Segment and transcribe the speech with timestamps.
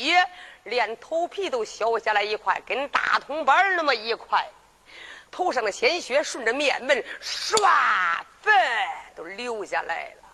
[0.00, 0.26] 血，
[0.64, 4.48] 连头皮都削下来一块，跟大铜板那么一块，
[5.30, 7.58] 头上的鲜血顺着面门唰
[8.40, 8.52] 粉
[9.14, 10.28] 都流下来了。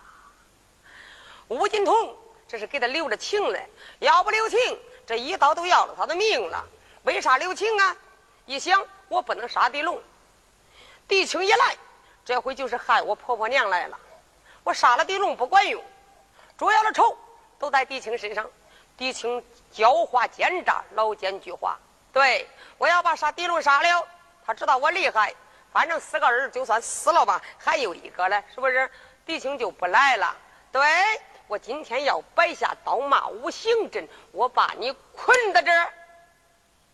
[1.49, 2.17] 吴金童
[2.47, 3.59] 这是给他留着情了，
[3.99, 4.59] 要不留情，
[5.05, 6.65] 这一刀都要了他的命了。
[7.03, 7.97] 为啥留情啊？
[8.47, 10.01] 一想，我不能杀狄龙，
[11.09, 11.77] 狄青一来，
[12.25, 13.99] 这回就是害我婆婆娘来了。
[14.63, 15.83] 我杀了狄龙不管用，
[16.57, 17.17] 主要的仇
[17.59, 18.49] 都在狄青身上。
[18.97, 19.43] 狄青
[19.73, 21.75] 狡猾奸诈，老奸巨猾。
[22.13, 24.07] 对我要把杀狄龙杀了，
[24.45, 25.35] 他知道我厉害，
[25.73, 28.91] 反正四个人就算死了吧，还有一个嘞，是不是？
[29.27, 30.37] 狄青就不来了。
[30.73, 30.83] 对
[31.47, 35.93] 我今天要摆下刀马五行阵，我把你捆在这儿。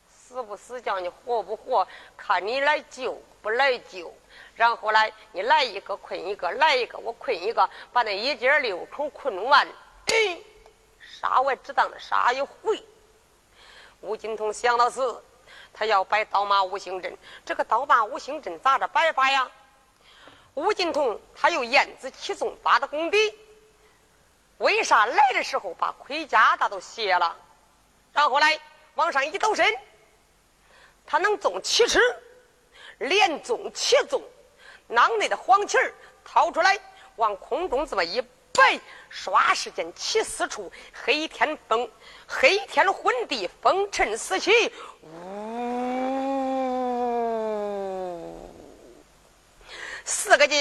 [0.09, 3.12] 死不死，叫你活不活，看你来救
[3.43, 4.12] 不来救。
[4.57, 9.66] 然后来，你来一个困一个，来一个我困一个，把那一家六口困完。
[10.07, 10.38] 哎，
[11.23, 12.82] 杀我只当的杀一回。
[14.01, 15.01] 吴金通想到是，
[15.73, 17.16] 他要摆刀马五行阵。
[17.46, 19.48] 这个刀马五行阵咋着摆法呀？
[20.54, 23.38] 吴金通他有燕子七纵八的功底，
[24.59, 27.36] 为啥来的时候把盔甲他都卸了？
[28.12, 28.60] 然后来
[28.96, 29.73] 往上一抖身。
[31.07, 32.01] 他能纵七尺，
[32.98, 34.20] 连纵七纵，
[34.88, 36.76] 囊内的黄旗儿掏出来，
[37.14, 38.20] 往空中这么一
[38.52, 38.80] 摆，
[39.13, 40.73] 唰时间起四处，
[41.05, 41.91] 黑天风，
[42.27, 46.38] 黑天昏地，风尘四起，呜，
[50.04, 50.57] 四个叫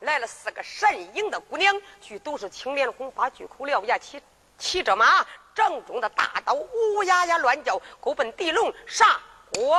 [0.00, 4.20] 来了四个神影的姑娘，俱都是青脸红发，巨口獠牙，骑
[4.58, 5.24] 骑着马，
[5.54, 9.20] 掌中的大刀，呜呀呀乱叫，狗奔地龙杀。
[9.56, 9.76] 我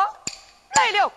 [0.76, 1.12] 来了。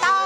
[0.00, 0.21] Tao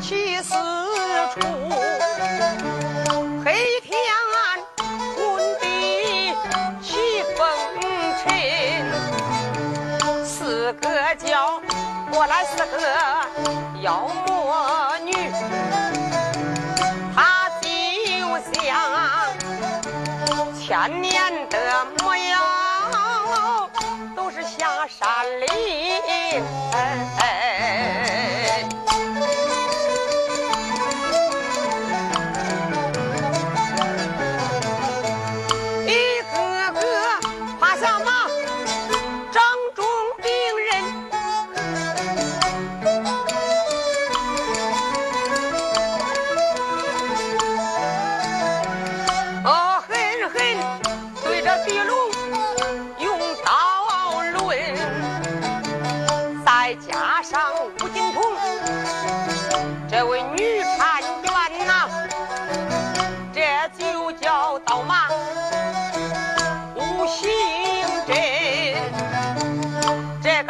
[0.00, 0.54] 去四
[1.34, 1.40] 处，
[3.44, 3.92] 黑天
[5.16, 5.18] 昏
[5.60, 6.34] 地
[6.82, 7.46] 起风
[8.22, 8.24] 尘，
[10.24, 11.60] 四个叫
[12.10, 12.78] 过来四个
[13.80, 15.12] 妖魔女，
[17.14, 17.68] 她就
[18.60, 18.62] 像
[20.60, 22.40] 千年的模样，
[24.16, 25.06] 都是下山
[25.40, 25.48] 林。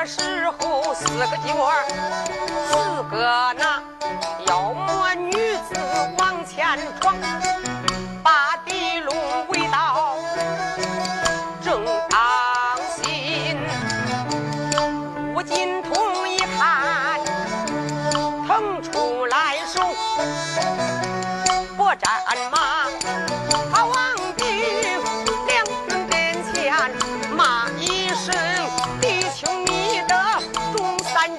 [0.04, 0.20] 个时
[0.58, 0.92] 候。
[0.94, 1.72] 四个鸡窝，
[2.68, 2.76] 四
[3.10, 3.82] 个那
[4.46, 5.80] 妖魔女子
[6.18, 7.16] 往前闯，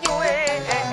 [0.05, 0.84] 叫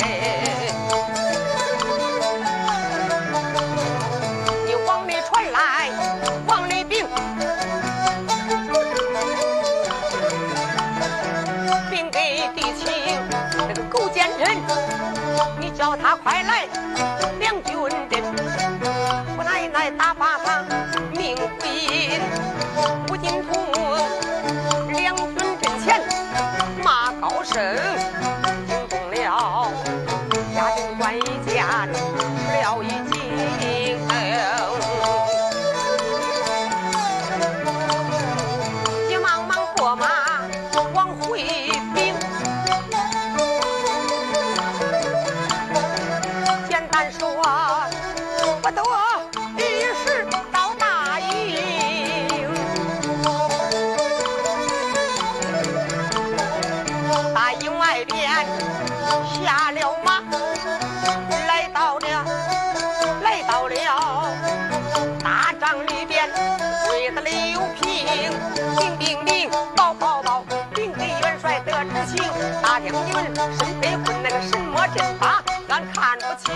[68.79, 72.23] 兵兵令，报报报，兵阵元帅得知情，
[72.63, 73.15] 大将军
[73.59, 76.55] 身背混那个什么阵法，俺看不清。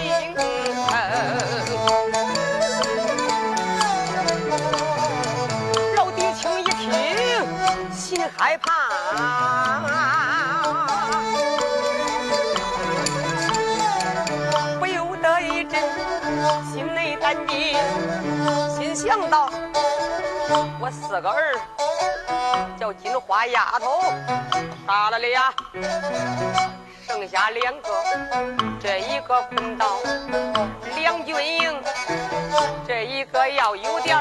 [5.96, 6.90] 老弟兄一听，
[7.92, 8.72] 心害怕。
[14.78, 15.82] 不由得一阵
[16.72, 17.76] 心内胆惊，
[18.76, 19.50] 心想到
[20.78, 21.58] 我四个儿。
[22.78, 24.02] 叫金花丫头
[24.86, 25.52] 杀了俩。
[27.06, 27.88] 剩下两个，
[28.80, 30.00] 这一个困到
[30.96, 31.80] 两军营，
[32.86, 34.18] 这一个要有点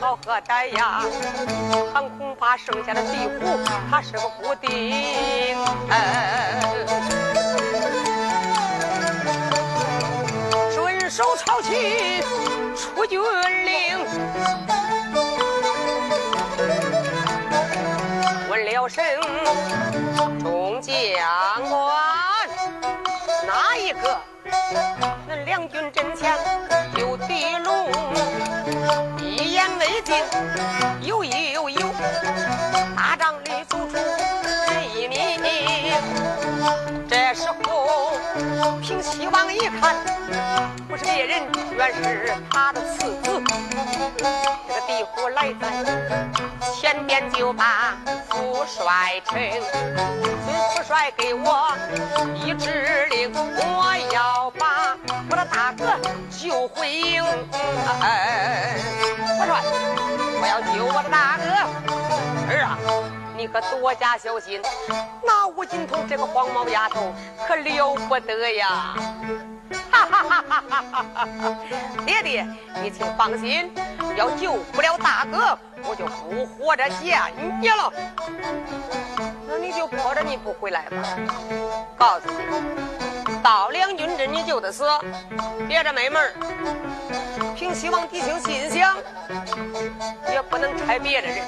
[0.00, 1.02] 好喝歹呀，
[1.92, 3.60] 很恐怕剩下的地虎
[3.90, 5.58] 他是个不定。
[10.70, 12.24] 顺手抄起
[12.74, 13.20] 出军
[13.66, 13.98] 令，
[18.84, 19.02] 了声
[20.40, 20.92] 众将
[21.70, 21.72] 官。
[23.46, 24.20] 哪一个？
[25.26, 26.36] 那两军阵前
[26.98, 27.90] 有敌龙，
[29.18, 30.16] 一言未尽，
[31.00, 31.88] 有一有有，
[32.94, 33.96] 大帐里走出
[34.94, 35.40] 一名。
[37.08, 38.18] 这时候，
[38.82, 39.96] 平西王一看，
[40.86, 41.42] 不是别人，
[41.72, 43.42] 原是他的次子。
[44.68, 45.70] 这个地虎来在
[46.84, 47.96] 前边，就把
[48.28, 49.40] 副帅称。
[50.44, 51.74] 副帅给我
[52.34, 54.94] 一指令，我要把
[55.30, 55.98] 我的大哥
[56.28, 57.24] 救回营。
[57.48, 59.62] 副帅，
[60.42, 61.44] 我要救我的大哥。
[62.52, 62.76] 儿啊，
[63.34, 64.60] 你可多加小心，
[65.24, 67.14] 那吴金童这个黄毛丫头
[67.48, 68.94] 可了不得呀！
[69.90, 70.84] 哈哈哈哈哈
[71.14, 71.28] 哈！
[72.04, 72.46] 爹爹，
[72.82, 73.72] 你请放心，
[74.16, 77.20] 要救不了大哥，我就不活着见
[77.60, 77.92] 你了。
[79.46, 80.96] 那你就拖着你不回来吧。
[81.96, 84.84] 告诉你，到两军阵你就得死，
[85.68, 86.32] 别的没门儿。
[87.54, 88.96] 凭希望弟兄心想，
[90.32, 91.44] 也不能拆别的人。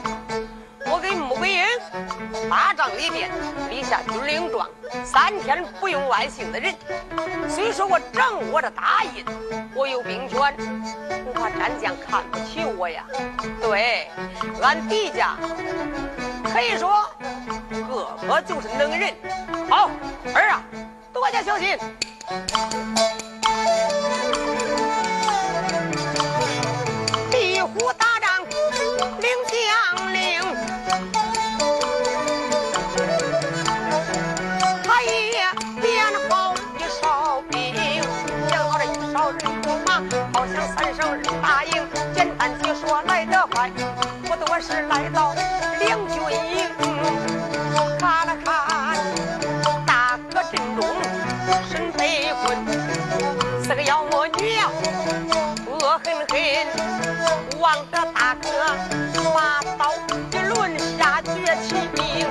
[0.88, 3.31] 我给穆桂英大帐里边
[3.69, 4.69] 立下军令状，
[5.05, 6.75] 三天不用外姓的人。
[7.49, 9.25] 虽说我掌握着大印，
[9.75, 10.38] 我有兵权，
[11.25, 13.05] 恐怕战将看不起我呀。
[13.61, 14.09] 对，
[14.62, 15.37] 俺狄家
[16.53, 17.09] 可以说
[17.71, 19.15] 个个就是能人。
[19.69, 19.91] 好，
[20.35, 20.62] 儿啊，
[21.12, 21.77] 多加小心。
[44.67, 45.32] 是来到
[45.79, 46.67] 两军营，
[48.01, 48.99] 看了看
[49.87, 50.85] 大哥阵中
[51.70, 52.58] 身被困，
[53.63, 54.69] 是个妖魔女呀，
[55.70, 56.35] 恶狠狠
[57.61, 58.49] 望着大哥
[59.32, 59.94] 把刀
[60.32, 62.27] 一抡下绝起命，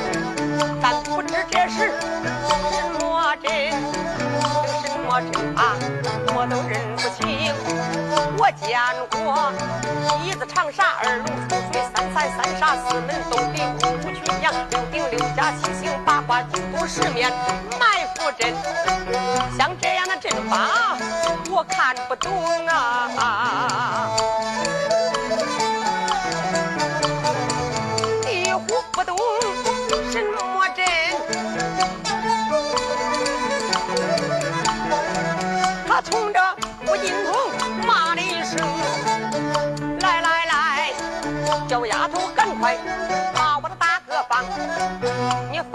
[0.82, 1.94] 但不知这是
[2.50, 2.54] 什
[3.00, 3.50] 么阵，
[4.42, 5.78] 这什么阵法
[6.36, 7.24] 我都认不清。
[8.38, 8.78] 我见
[9.10, 9.16] 过
[10.38, 17.32] 自长沙，二龙出水，三三三杀，四门洞顶，五虎群羊，六顶六甲，七星八卦，九都十面
[17.80, 18.54] 埋伏阵。
[19.58, 20.98] 像这样的阵法，
[21.50, 23.45] 我看不懂啊！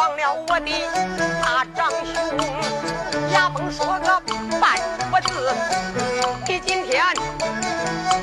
[0.00, 0.70] 忘了我的
[1.42, 2.40] 大长兄，
[3.34, 4.18] 牙崩说个
[4.58, 4.80] 半
[5.10, 5.54] 不字。
[6.48, 7.04] 你今天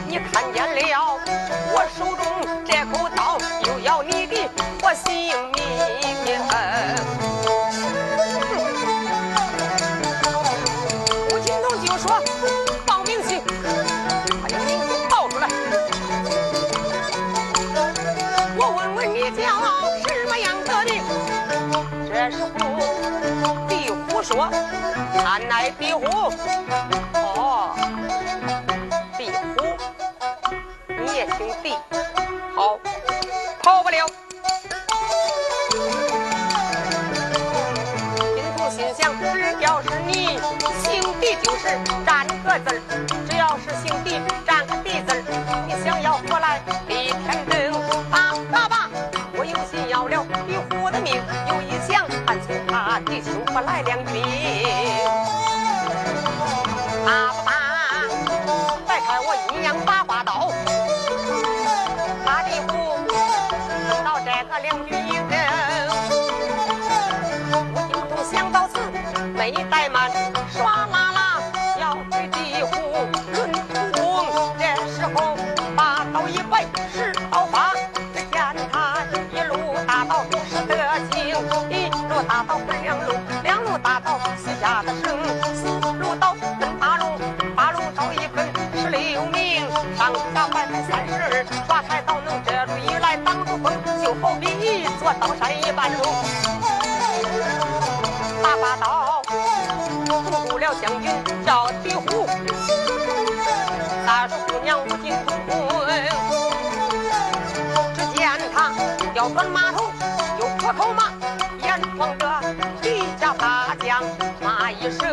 [0.07, 1.19] 你看见了
[1.72, 2.25] 我手中
[24.39, 24.48] 我，
[25.25, 26.06] 俺乃壁虎，
[27.36, 27.74] 哦，
[29.17, 29.65] 壁虎，
[30.88, 31.75] 你也姓地，
[32.56, 32.77] 好，
[33.63, 34.06] 跑不了。
[38.36, 40.39] 金虎心想，只要是你
[40.84, 41.75] 姓地，就是
[42.06, 42.77] 占个字儿；
[53.57, 54.13] 我来两瓶。
[57.07, 57.49] 打不打？
[58.87, 60.51] 再开我阴阳八卦刀。
[62.23, 63.01] 八里湖
[64.05, 65.33] 到这个两女人，
[67.73, 68.77] 我心中想到此，
[69.33, 70.11] 没怠慢
[70.51, 70.97] 耍。
[95.19, 96.03] 刀山一般路。
[98.43, 99.21] 大把刀
[100.07, 101.12] 护住了将军
[101.45, 102.27] 叫地虎，
[104.05, 105.57] 大叔姑娘无尽通婚。
[107.95, 108.71] 只见他
[109.13, 109.86] 要转马头，
[110.39, 111.12] 又破口骂，
[111.65, 112.41] 眼望着
[112.81, 114.03] 李家大将
[114.41, 115.07] 骂一声：“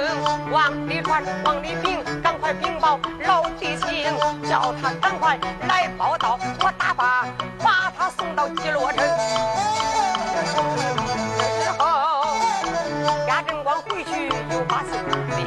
[0.53, 4.15] 往里传，往里禀，赶快禀报老弟情，
[4.49, 7.27] 叫他赶快来报道，我打发
[7.59, 9.05] 把他送到基洛城。”
[14.75, 14.91] 去又把信
[15.37, 15.45] 禀，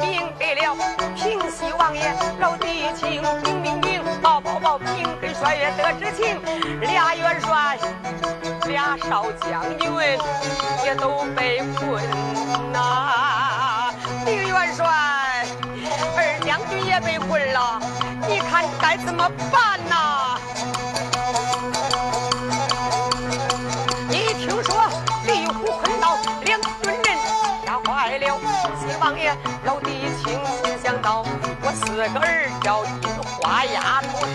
[0.00, 0.74] 禀给了
[1.14, 4.86] 平西王爷老弟情，禀禀禀，报报报，禀
[5.20, 6.40] 给帅爷得知情，
[6.80, 7.76] 俩元帅，
[8.66, 9.92] 俩少将军
[10.84, 12.02] 也都被困
[12.72, 13.92] 呐。
[14.24, 14.86] 丁元帅，
[16.16, 17.80] 二将军也被困了，
[18.26, 20.25] 你看该怎么办呐？
[29.64, 31.24] 老弟情心想到，
[31.62, 34.25] 我四个儿叫金花丫头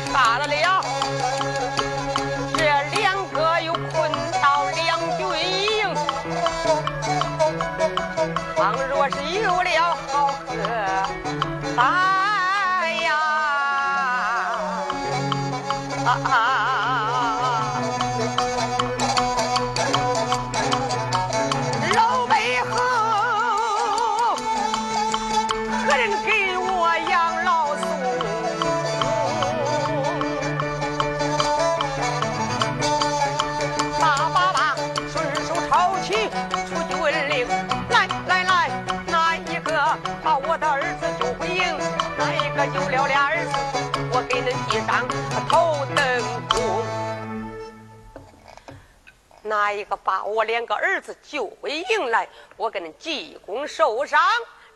[49.51, 54.17] 哪一个把我两个儿子救回营来，我给恁记功受赏。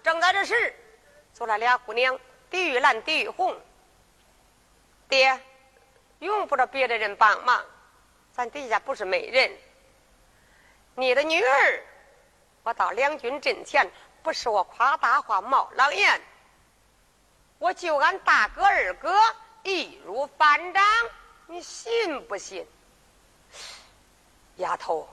[0.03, 0.75] 正在这时，
[1.31, 3.55] 走来俩姑娘，狄玉兰、狄玉红。
[5.07, 5.39] 爹，
[6.19, 7.63] 用不着别的人帮忙，
[8.33, 9.49] 咱底下不是没人。
[10.93, 11.81] 你的女儿，
[12.63, 13.89] 我到两军阵前，
[14.21, 16.21] 不是我夸大话冒狼言，
[17.59, 19.15] 我就俺大哥二哥
[19.63, 20.83] 易如反掌，
[21.47, 22.67] 你信不信？
[24.57, 25.07] 丫头，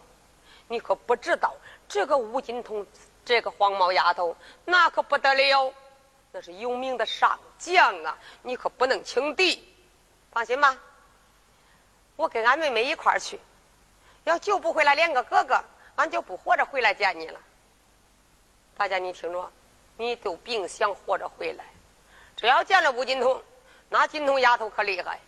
[0.68, 1.54] 你可不知道
[1.88, 2.86] 这个吴金童，
[3.24, 5.72] 这个黄毛丫头，那可不得了，
[6.30, 8.16] 那是有名的上将啊！
[8.42, 9.68] 你可不能轻敌。
[10.30, 10.76] 放心吧，
[12.16, 13.38] 我跟俺妹妹一块儿去，
[14.24, 15.62] 要救不回来两个哥哥，
[15.96, 17.38] 俺就不活着回来见你了。
[18.74, 19.52] 大家你听着，
[19.98, 21.64] 你都别想活着回来。
[22.34, 23.42] 只要见了吴金童，
[23.90, 25.20] 那金童丫头可厉害。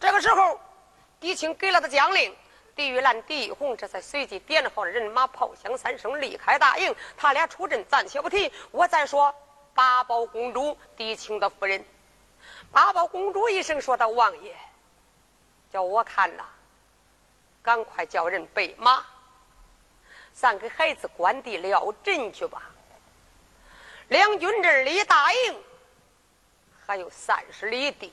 [0.00, 0.58] 这个时候，
[1.20, 2.34] 狄青给了他将令。
[2.80, 6.96] 狄玉兰、狄玉红这才随即点好了人马，炮响三声，离开大营。
[7.14, 8.50] 他俩出阵，暂且不提。
[8.70, 9.34] 我再说
[9.74, 11.84] 八宝公主狄青的夫人。
[12.72, 14.56] 八宝公主一声说道：“王爷，
[15.70, 16.44] 叫我看呐，
[17.60, 19.04] 赶快叫人备马，
[20.32, 22.62] 咱给孩子关地撂阵去吧。
[24.08, 25.62] 两军阵离大营
[26.86, 28.10] 还有三十里地，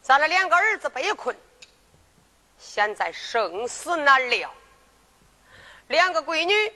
[0.00, 1.36] 咱的两个儿子被困。”
[2.58, 4.52] 现在生死难料，
[5.86, 6.72] 两个闺女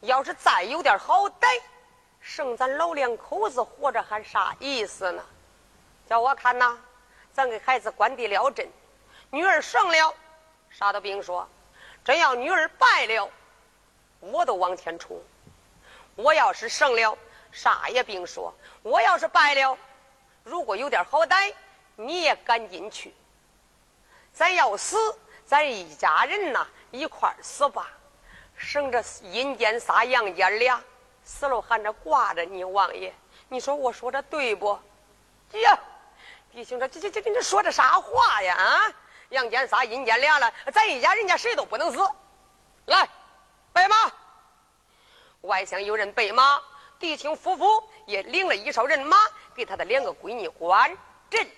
[0.00, 1.60] 要是再有点好歹，
[2.20, 5.22] 剩咱老两口子活着还啥意思呢？
[6.06, 6.78] 叫我看呐，
[7.32, 8.66] 咱给孩子关地撂阵，
[9.30, 10.14] 女儿胜了，
[10.70, 11.46] 啥都别说；
[12.02, 13.30] 真要女儿败了，
[14.20, 15.20] 我都往前冲。
[16.16, 17.16] 我要是胜了，
[17.52, 18.50] 啥也别说；
[18.82, 19.76] 我要是败了，
[20.42, 21.52] 如果有点好歹，
[21.96, 23.14] 你也赶紧去。
[24.34, 27.88] 咱要死，咱一家人呐一块死吧，
[28.56, 30.82] 省着阴间仨阳间俩
[31.22, 33.14] 死了还着挂着你王爷，
[33.48, 34.76] 你说我说的对不？
[35.52, 35.78] 呀，
[36.50, 38.56] 弟兄这这这这这说的啥话呀？
[38.56, 38.92] 啊，
[39.28, 41.98] 阳间仨阴间俩了，咱一家人家谁都不能死。
[42.86, 43.08] 来，
[43.72, 44.12] 备马。
[45.42, 46.60] 外乡有人备马，
[46.98, 49.16] 弟兄夫妇也领了一哨人马，
[49.54, 50.90] 给他的两个闺女关
[51.30, 51.48] 阵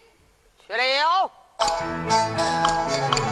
[0.67, 1.31] 去了。
[1.59, 3.26] なるほど。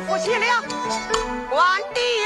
[0.00, 0.62] 夫妻俩
[1.50, 2.17] 关的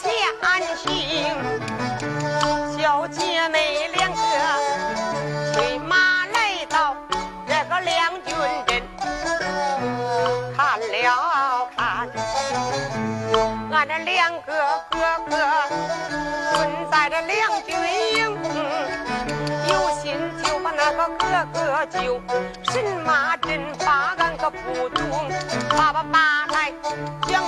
[0.00, 0.08] 且
[0.40, 1.34] 安心。
[2.78, 4.16] 小姐妹两个
[5.52, 6.94] 催马来到
[7.46, 8.34] 这个两军
[8.66, 8.82] 阵，
[10.56, 12.08] 看了看，
[13.72, 14.52] 俺这两个
[14.88, 14.96] 哥
[15.28, 15.36] 哥
[16.52, 16.56] 蹲
[16.90, 17.68] 在这两军
[18.14, 18.18] 营，
[19.68, 20.06] 有心
[20.44, 22.20] 就把那个哥哥救，
[22.72, 22.72] 神
[23.04, 25.28] 马阵法俺可不懂，
[25.76, 26.72] 爸爸爸来
[27.26, 27.42] 将。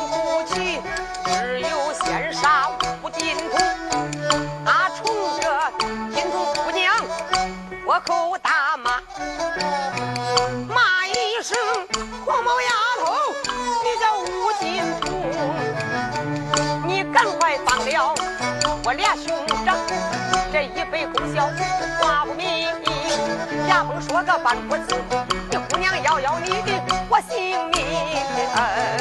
[7.91, 9.03] 破口大骂，
[10.73, 11.59] 骂一声
[12.25, 12.69] 黄毛丫
[13.01, 13.13] 头，
[13.83, 15.11] 你叫吴金童，
[16.87, 18.15] 你赶快放了
[18.85, 19.77] 我俩兄长，
[20.53, 21.51] 这一杯功效
[22.01, 22.69] 挂不明。
[23.69, 24.95] 牙甭说个半步子，
[25.51, 26.71] 你姑娘要要你的
[27.09, 29.00] 我性命。